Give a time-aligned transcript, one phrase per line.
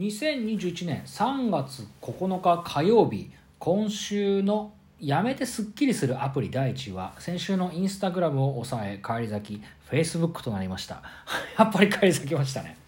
[0.00, 11.02] 2021年3月9日火曜日今週のやめてすっきりするアプリ第1話先週のインスタグラムを抑え返り咲き Facebook となりました。
[11.58, 12.78] やっぱり返り咲きましたね。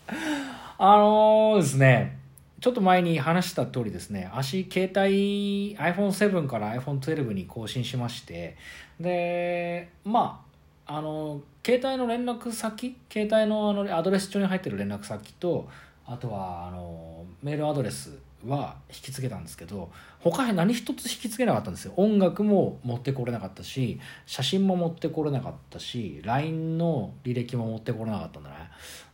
[0.79, 2.17] あのー、ですね
[2.63, 8.57] ちょっと前に話した通りですね足携帯 iPhone7 から iPhone12 に更新しまして
[8.99, 10.43] でま
[10.87, 15.69] ああの携帯の連絡先携帯のあのアドレス帳に入ってる連絡先と
[16.13, 19.91] あとはあのメールアドレスは引き継げたんですけど
[20.21, 21.95] 他に何一つ引き継げなかったんですよ。
[21.97, 28.57] 音楽も持ってこれなかったし写真も持ってこれなかったし LINE の履歴も持ってこれなかったんだね。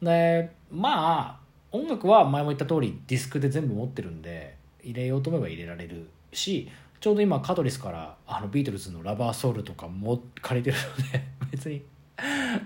[0.02, 1.40] でまあ
[1.70, 6.68] 音楽は前も言った通りディスクで全部持ってるんで入れようと思えば入れられるし
[7.00, 11.82] ちょうど今カトリスからあのビートルズの「ラバーソウル」とかも借りてるので別に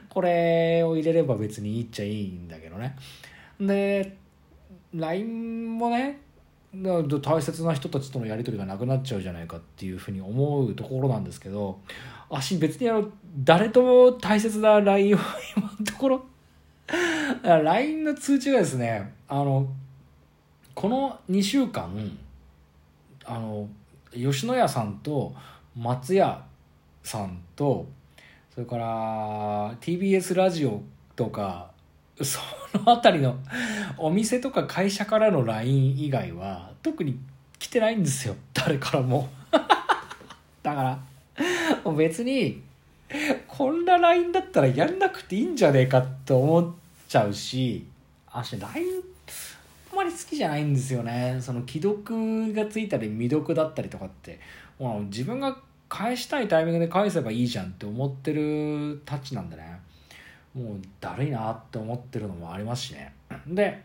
[0.08, 2.96] これを入れれば別にいいっちゃいいんだけどね。
[3.60, 4.21] で
[4.94, 6.20] LINE もね
[6.74, 11.80] 大切な人たちとのやり取りがなくなっちゃうじゃないかっていうふうに思うところなんですけど
[12.30, 13.10] 私別にあの
[13.44, 15.18] 誰とも大切な LINE を
[15.56, 16.24] 今のところ
[17.42, 19.68] LINE の通知がですねあの
[20.74, 21.90] この2週間
[23.26, 23.68] あの
[24.14, 25.34] 吉野家さんと
[25.76, 26.42] 松屋
[27.02, 27.86] さんと
[28.54, 30.80] それから TBS ラジオ
[31.16, 31.71] とか
[32.20, 32.40] そ
[32.74, 33.38] の辺りの
[33.98, 37.18] お店とか会社からの LINE 以外は特に
[37.58, 38.36] 来てないんですよ。
[38.52, 39.28] 誰からも。
[39.50, 40.98] だから
[41.84, 42.62] もう別に
[43.48, 46.74] こんな LINE だったらやんなくていいんじゃねえかと思っ
[47.08, 47.86] ちゃうし
[48.30, 49.02] あし LINE
[49.90, 51.38] あんまり好きじゃないんですよね。
[51.40, 54.40] その既読がついたり未読だったりとかって。
[54.82, 55.56] もう自分が
[55.88, 59.78] 返したいタイミングで返せばいいじゃんって思ってるタッチなんでね。
[60.54, 63.14] もうだるいなって思ってるのもありますしね。
[63.46, 63.82] で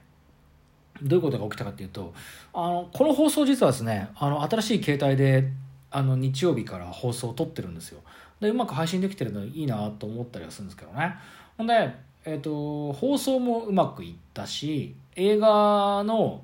[1.01, 2.13] どういうことが起きたかっていうと
[2.53, 5.51] あのこの放送実はですねあの新しい携帯で
[5.91, 8.01] あの日曜日から放送を撮ってるんですよ。
[8.39, 11.15] でうまく配信できてるのいいなと思ったりはするんですけどね。
[11.57, 11.91] ほんで、
[12.25, 16.43] えーと、放送もうまくいったし映画の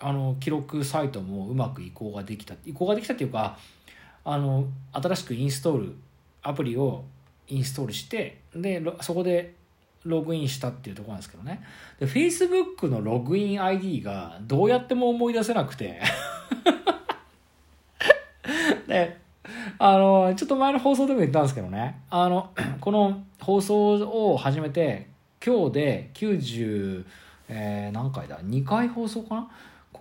[0.00, 2.54] あの記録サイトもうまく移行ができた。
[2.64, 3.58] 移行ができたっていうか
[4.24, 5.96] あの新しくインストール
[6.42, 7.04] アプリを
[7.48, 9.54] インストールしてでそこで
[10.08, 11.62] ログインしたっていうところなんですけどね。
[12.00, 16.00] で Facebook のログイン ID がどうやっても思い出せなくて。
[18.88, 19.18] で
[19.78, 22.00] あのちょっと前の放送でも言ったんですけどね。
[22.10, 25.08] あの この放送を始めて
[25.44, 27.04] 今日で90、
[27.48, 29.48] えー、何回だ？2回放送かな？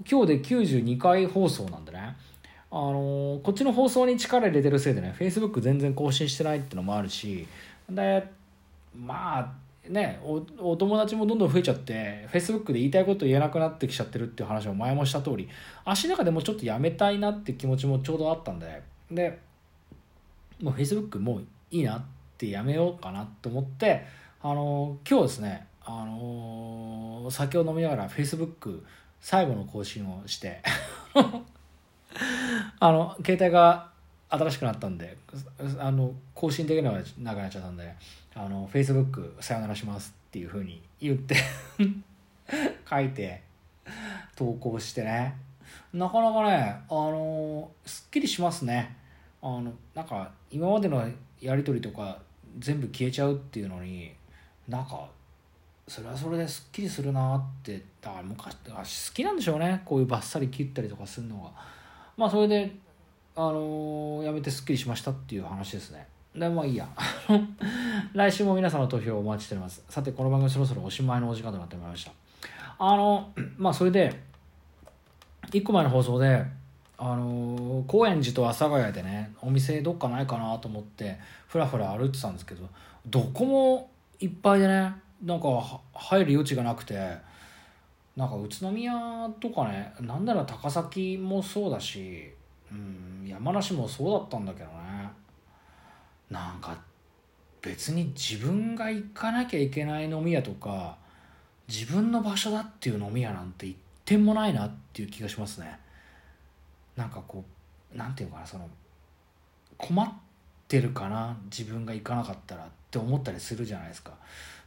[0.09, 2.15] 今日で92回放送なんでね。
[2.69, 7.47] あのこっちの放送に力入れてるせいでね Facebook 全然更新してないってのもあるし。
[7.89, 8.27] で
[8.95, 9.53] まあ
[9.89, 15.49] ねお友達もどんどん増えちゃって Facebook で言いたいこと言えなくなってきちゃってるっていう話も前もした通り
[15.85, 18.81] 足の中でもちょっとやめたいなって気持ちもちょうどあったんで
[19.11, 19.39] で
[20.61, 22.03] もう Facebook もういいなっ
[22.37, 24.05] てやめようかなと思って
[24.41, 28.81] あの今日ですねあの酒を飲みながら Facebook
[29.21, 30.61] 最後の更新をして
[32.79, 33.89] あの携帯が
[34.29, 35.17] 新しくなったんで
[35.79, 37.93] あの更新できなくなっちゃったんで
[38.35, 41.35] あの Facebook さよならしますっていうふうに言って
[42.89, 43.41] 書いて
[44.35, 45.35] 投稿してね。
[45.93, 48.95] なかなかねあのすっきりしますね。
[49.41, 51.09] あのなんか今までの
[51.41, 52.19] やり取りとか
[52.59, 54.11] 全部消えちゃうっていうのに
[54.67, 55.07] なんか
[55.87, 59.81] それはそれですっきりするなってだから昔好きなんでしょうね。
[59.85, 61.51] こういうバッサリ切ったりとかするのが。
[62.17, 62.75] まあそれで
[63.39, 66.07] あのー、やめてすっきりしましたっていう話ですね。
[66.35, 66.89] でまあいいや。
[68.11, 69.83] 来週も皆さんの投票をお待ちしております。
[69.87, 72.11] さてこの番組そろそろおしまいのお時間となってまいりました。
[72.79, 74.23] あの まあそれで
[75.51, 76.43] 1個前の放送で
[76.97, 82.67] あのー、高円寺と阿佐ヶ谷でねお店どっかないかなと思ってふらふら歩いてたんですけど
[83.05, 86.95] どこもいっぱいでねなんか入る余地がなくて
[88.15, 92.33] なんか宇都宮とかねなんなら高崎もそうだし、
[92.71, 95.09] うん、山梨もそうだったんだけどね。
[96.29, 96.77] なんか
[97.61, 100.97] 別に自分が行かなきゃいけない飲み屋とか
[101.67, 105.79] 自分の場所だっていう飲み屋なんて一点もないなっていう気がしますね。
[106.95, 107.43] なんかこ
[107.93, 108.69] うなんていうかなその
[109.77, 110.13] 困っ
[110.67, 114.13] てるかな自分が行かなかったらって思ったりするじゃないですか。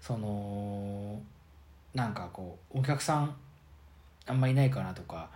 [0.00, 1.20] その
[1.94, 3.34] なんかこうお客さん
[4.26, 5.28] あんまいないかなとか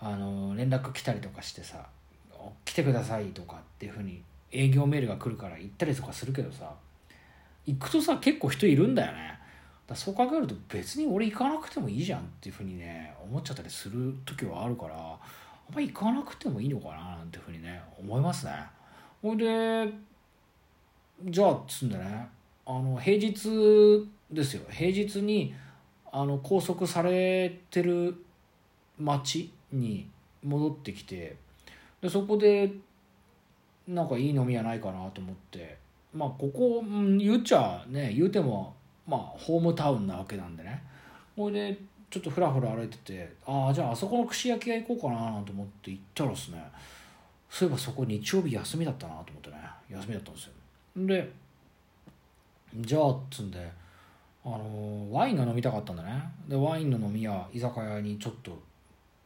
[0.00, 1.86] あの連絡来たりとかしてさ
[2.64, 6.72] 来てくださいとかっていうふうに営業メールが来るから行ったりとかするけどさ
[7.66, 9.38] 行くとさ結構人いるんだよね。
[9.86, 18.52] だそう考えると別に俺行かなくてもいいじゃんっていうふうにね思っちゃったりする時はあるからあんま行かなくてもいいのかななんていうふうにね思いますね。
[19.20, 19.92] ほいで
[21.24, 22.28] じゃあっつんでね。
[22.64, 24.62] あの平日ですよ。
[24.70, 25.54] 平日に
[26.12, 28.24] あの拘束されてる
[28.98, 30.08] 町に
[30.42, 31.36] 戻ってきて
[32.02, 32.70] でそこで
[33.88, 35.80] なんかいい飲み屋ないかなと思って。
[36.14, 36.84] まあここ
[37.18, 38.74] 言っちゃね言うても
[39.06, 40.82] まあホームタウンなわけなんでね。
[41.34, 41.78] ほいで
[42.10, 46.62] ちょっとふらふら歩いててああじゃああそこの串焼き屋行こうかななんて思って行ったらですね。
[47.48, 49.56] そういえばそこ日曜日休みだったなと思ってね。
[49.88, 50.52] 休みだったんですよ。
[50.96, 51.32] で
[52.76, 53.72] じゃあっつんで
[54.44, 56.22] あのワインが飲みたかったんだね。
[56.46, 58.58] でワインの飲み屋居酒屋にちょっと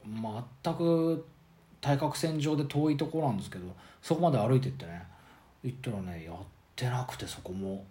[0.04, 1.26] 全く
[1.86, 3.64] 対角線上で遠いところなんですけど
[4.02, 5.04] そこまで歩いてってね
[5.62, 6.36] 行ったらねやっ
[6.74, 7.84] てなくてそこも。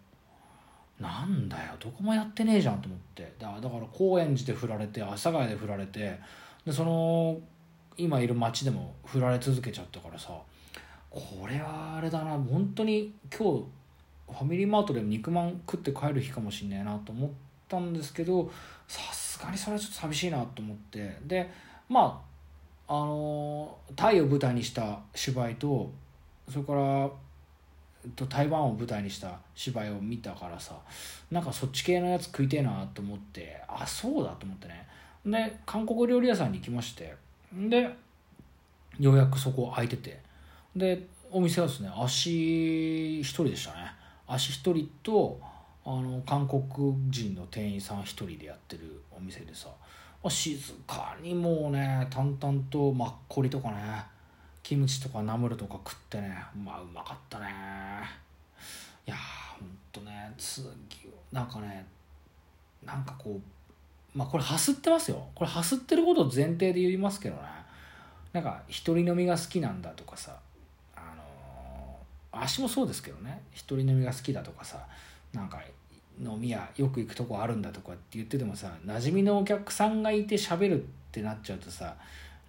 [0.98, 3.34] なんだよどこもやってねえじゃんと思って。
[3.38, 6.20] だだから高円寺で振られて阿佐ヶ谷で振られて
[6.66, 7.38] でその
[7.98, 10.30] 今いる町でも振られ続けちゃったからさ
[11.10, 13.66] これはあれだな本当に今日
[14.28, 17.30] ファミリーマートで肉まん食って帰る日かもしんないなと思っ
[17.68, 18.50] たんですけど
[18.88, 21.18] さすがにそれはちょっと寂しいなと思って。
[21.26, 21.50] で
[21.88, 22.35] まあ
[22.88, 25.92] あのタイを舞台にした芝居と
[26.50, 27.10] それから
[28.16, 30.76] と台湾を舞台にした芝居を見たからさ
[31.32, 34.88] なんかそっち系のやつ食いてえなと思ってあそうだと思ってね。
[35.26, 37.16] で韓国料理屋さんに行きまして
[37.52, 37.90] で
[39.00, 40.20] ようやくそこ空いてて
[40.76, 43.92] でお店はですね足一人でしたね。
[44.28, 45.40] 足一人と
[45.84, 46.64] あの韓国
[47.10, 49.70] 人の店員さん一人でやってるお店でさ
[50.30, 54.04] 静かにもうね淡々とマッコリとかね
[54.64, 57.46] キムチとかナムルとか食ってねまあうまかったね。
[59.08, 59.16] いや
[59.60, 60.66] ほんとね次
[61.32, 61.86] なんかね
[62.84, 65.28] なんかこうまあこれはすってますよ。
[65.36, 67.42] これはすってることを前提で言いますけどね。
[68.34, 70.36] なんか一人飲みが好きなんだとかさ
[70.96, 71.98] あの
[72.32, 73.42] 足もそうですけどね。
[73.52, 74.86] 一人飲みが好きだとかさ
[75.34, 75.62] なんか
[76.20, 81.96] 飲み屋よく行くとこあるんだとかって言っててもさ馴染みのお客さんがいて喋るってなっちゃうとさ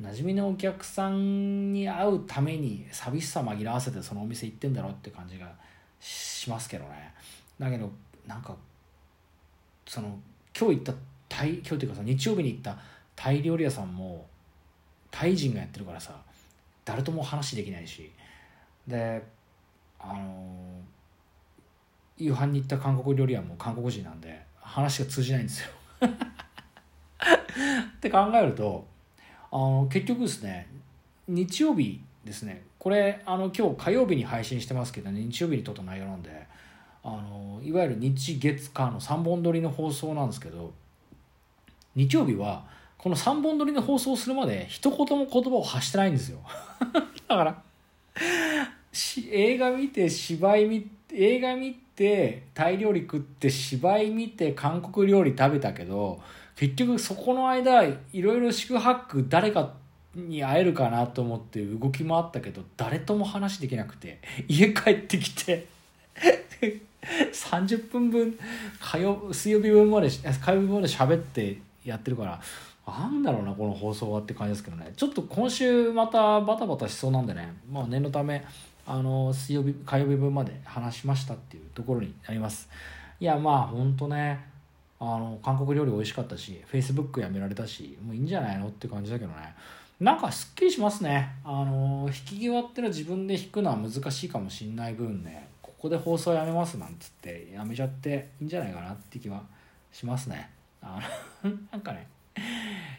[0.01, 5.51] 馴染みのお客さんに会うために寂しさ紛らわせてそのお店行ってんだろうって感じが
[6.01, 7.15] しますけどね。
[7.59, 7.91] だけど
[8.27, 8.55] なんか
[9.87, 10.19] その
[10.59, 10.93] 今日行った
[11.29, 12.77] タイ今日っていうかさ日曜日に行った
[13.15, 14.27] タイ料理屋さんも
[15.11, 16.15] タイ人がやってるからさ
[16.85, 18.11] 誰とも話できないし。
[18.87, 19.23] で
[19.99, 20.81] あの
[22.19, 25.71] 夕飯に行った韓国料理屋も韓国人なんで話が通じないんですよ。
[26.07, 28.87] って考えると
[29.51, 30.69] あの結局ですね
[31.29, 32.65] 日曜日ですね。
[32.79, 36.47] これあの今日火曜日に配信してますけど、ね、日曜日に撮った内容なんで
[37.03, 40.73] あのいわゆる日月火の3本撮りの放送なんですけど
[41.95, 42.65] 日曜日は
[42.99, 46.41] この3本撮りの放送するまで一言も言葉を発してないんですよ。
[47.29, 47.63] だから
[49.31, 56.21] 映画見て芝居見映画見てタイ料理食って芝居見て韓国料理食べたけど
[56.55, 59.75] 結局そこの間いろいろ宿泊誰か
[60.15, 65.67] に会えるかなと思って動き回ったけど誰とも話できなくて家帰ってきて
[67.33, 68.39] 30分分
[68.81, 72.41] 火曜水曜日分まで火曜日まで喋ってやってるから
[72.87, 74.93] なんだろうなこの放送はって感じですけどね。
[74.97, 77.53] ちょっと今週またバタバタしそうなんでね。
[77.71, 78.45] まあ念のため
[78.87, 82.69] あの水曜日火曜日分まで話しましたっていうところになります。
[83.19, 84.45] いやまあほんとね
[85.01, 89.55] あの韓国料理美味しかったし Facebook やめられたしもういいんじゃないのって感じだけどね。
[89.99, 91.33] なんかすっきりしますね。
[91.43, 95.49] あの引き際っていうのは自分で引くのは難しいかもしんない分ね。
[95.63, 99.43] ここで放送やめますなんつってやめちゃっていいんじゃないかなって気は
[99.93, 100.51] しますね。
[100.83, 101.01] あ
[101.43, 102.07] のなんかね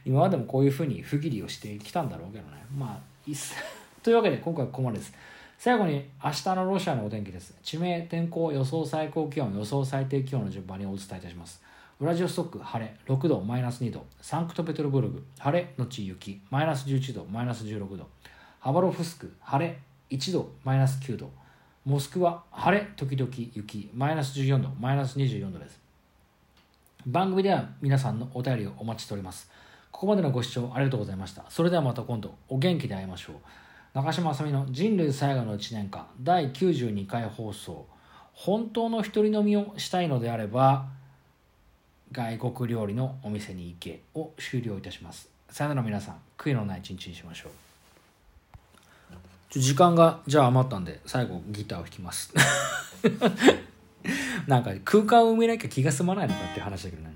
[0.05, 2.65] 今までもこういうふうに不義理をしてきたんだろうけどね。
[2.75, 3.55] まあいいっす。
[4.01, 5.13] というわけで今回はここまでです。
[5.57, 7.57] 最後に明日のロシアのお天気です。
[7.63, 11.59] 地名天候予想最高気温予想最低気温の順番にお伝えいたします。
[11.99, 12.95] ウラジオストック晴れ。
[13.11, 14.05] 6度マイナス2度。
[14.21, 16.39] サンクトペテルブルグ晴れのち雪。
[16.51, 18.07] マイナス11度マイナス16度。
[18.59, 19.79] ハバロフスク晴れ。
[20.11, 21.31] 1度マイナス9度。
[21.85, 22.85] モスクワ晴れ。
[22.95, 23.89] 時々雪。
[23.95, 25.79] マイナス14度マイナス24度です。
[27.07, 29.49] 番組では皆さんのお便りをお待ちしております。
[29.89, 31.45] ここまでのご視聴ありがとうございました。
[31.49, 33.35] それではまた今度お元気で会いましょう。
[33.97, 37.87] 中島あさみの人類最後の1年間第92回放送。
[38.31, 40.85] 本当の一人飲みをしたいのであれば
[42.11, 45.27] 外国料理のお店に行けを終了いたします。
[45.49, 47.51] さよなら皆さん悔いのない一日にしましょう。
[49.59, 52.31] 時間がじゃあ余ったんで最後ギターを弾きます。
[54.45, 57.11] なんか空間を埋めなきゃ気が済まないのかっていう話だけどね。